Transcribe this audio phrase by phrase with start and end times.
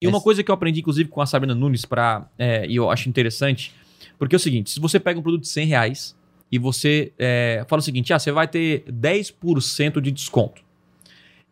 [0.00, 2.90] E uma coisa que eu aprendi, inclusive, com a Sabrina Nunes, pra, é, e eu
[2.90, 3.72] acho interessante,
[4.18, 6.16] porque é o seguinte: se você pega um produto de 100 reais
[6.50, 10.62] e você é, fala o seguinte, ah, você vai ter 10% de desconto.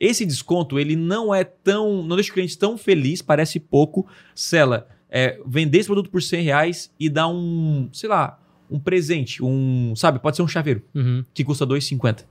[0.00, 2.03] Esse desconto, ele não é tão.
[2.04, 6.22] não deixa o cliente tão feliz, parece pouco, se ela é, vender esse produto por
[6.22, 8.40] 100 reais e dar um, sei lá,
[8.71, 11.24] um presente, um, sabe, pode ser um chaveiro, Uhum.
[11.35, 12.24] que custa 2,50.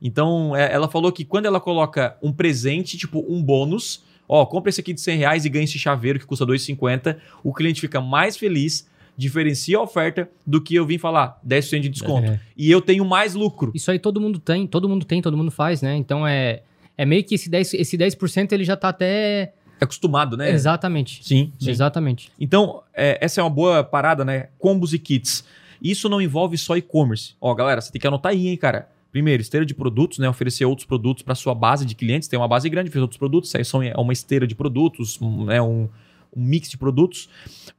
[0.00, 4.70] Então, é, ela falou que quando ela coloca um presente, tipo um bônus, ó, compra
[4.70, 8.00] esse aqui de 100 reais e ganha esse chaveiro que custa 2,50, o cliente fica
[8.00, 12.30] mais feliz, diferencia a oferta do que eu vim falar, 10% de desconto.
[12.30, 12.40] É.
[12.56, 13.72] E eu tenho mais lucro.
[13.74, 15.96] Isso aí todo mundo tem, todo mundo tem, todo mundo faz, né?
[15.96, 16.62] Então é,
[16.96, 19.52] é meio que esse 10%, esse 10% ele já tá até.
[19.80, 20.50] Acostumado, né?
[20.50, 21.24] Exatamente.
[21.24, 21.70] Sim, sim.
[21.70, 22.30] Exatamente.
[22.38, 24.48] Então, é, essa é uma boa parada, né?
[24.58, 25.44] Combos e kits.
[25.82, 27.34] Isso não envolve só e-commerce.
[27.40, 28.88] Ó, galera, você tem que anotar aí, hein, cara.
[29.12, 30.28] Primeiro, esteira de produtos, né?
[30.28, 32.28] Oferecer outros produtos para sua base de clientes.
[32.28, 33.50] Tem uma base grande, fez outros produtos.
[33.50, 35.60] Isso aí são, é uma esteira de produtos, um, né?
[35.60, 35.86] um,
[36.34, 37.28] um mix de produtos.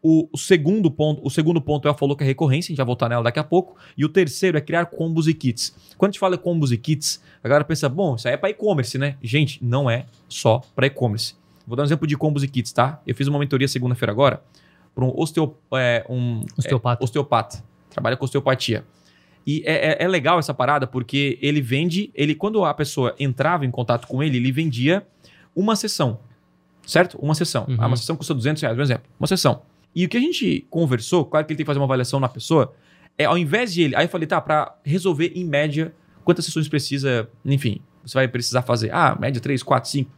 [0.01, 2.85] O, o segundo ponto, o segundo ponto ela falou que é recorrência, a gente vai
[2.85, 3.75] voltar nela daqui a pouco.
[3.97, 5.75] E o terceiro é criar combos e kits.
[5.97, 8.51] Quando a gente fala combos e kits, a galera pensa, bom, isso aí é para
[8.51, 9.17] e-commerce, né?
[9.21, 11.35] Gente, não é só para e-commerce.
[11.65, 13.01] Vou dar um exemplo de combos e kits, tá?
[13.07, 14.43] Eu fiz uma mentoria segunda-feira agora
[14.93, 17.01] para um, osteo, é, um Osteopata.
[17.01, 17.63] é, osteopata.
[17.89, 18.85] Trabalha com osteopatia.
[19.45, 23.65] E é, é- é legal essa parada porque ele vende, ele quando a pessoa entrava
[23.65, 25.05] em contato com ele, ele vendia
[25.55, 26.19] uma sessão,
[26.85, 27.17] certo?
[27.19, 27.65] Uma sessão.
[27.67, 27.75] Uhum.
[27.79, 29.03] Ah, uma sessão custa 200 reais, por exemplo.
[29.19, 29.61] Uma sessão.
[29.95, 32.29] E o que a gente conversou, claro que ele tem que fazer uma avaliação na
[32.29, 32.73] pessoa,
[33.17, 36.67] é ao invés de ele, aí eu falei, tá, para resolver em média quantas sessões
[36.67, 38.91] precisa, enfim, você vai precisar fazer.
[38.93, 40.09] Ah, média 3, 4, 5.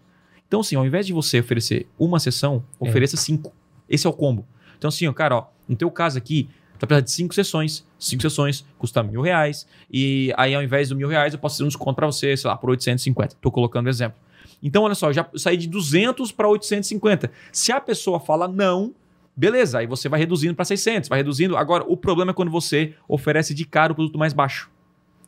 [0.48, 2.88] Então, assim, ao invés de você oferecer uma sessão, É.
[2.88, 3.52] ofereça cinco.
[3.90, 4.46] Esse é o combo.
[4.78, 6.48] Então, assim, ó, cara, ó, no teu caso aqui,
[6.80, 7.86] tá precisando de cinco sessões.
[8.00, 9.68] Cinco sessões custa mil reais.
[9.92, 12.50] E aí, ao invés do mil reais, eu posso fazer um desconto pra você, sei
[12.50, 13.38] lá, por 850.
[13.42, 14.18] Tô colocando exemplo.
[14.62, 17.32] Então, olha só, eu já saí de 200 para 850.
[17.52, 18.94] Se a pessoa fala não,
[19.36, 21.58] beleza, aí você vai reduzindo para 600, vai reduzindo.
[21.58, 24.70] Agora, o problema é quando você oferece de cara o produto mais baixo.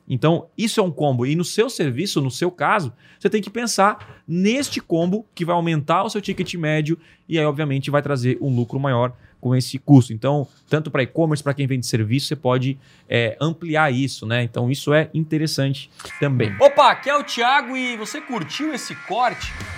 [0.08, 1.26] Então, isso é um combo.
[1.26, 5.56] E no seu serviço, no seu caso, você tem que pensar neste combo que vai
[5.56, 9.78] aumentar o seu ticket médio e aí, obviamente, vai trazer um lucro maior com esse
[9.78, 10.14] custo.
[10.14, 12.78] Então, tanto para e-commerce, para quem vende serviço, você pode
[13.08, 14.44] é, ampliar isso, né?
[14.44, 16.56] Então, isso é interessante também.
[16.60, 19.54] Opa, aqui é o Thiago e você curtiu esse corte?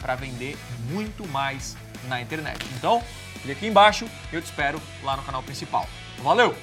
[0.00, 0.56] para vender
[0.90, 1.76] muito mais
[2.08, 2.64] na internet.
[2.76, 3.02] Então,
[3.42, 5.88] clique aqui embaixo e eu te espero lá no canal principal.
[6.22, 6.56] Valeu!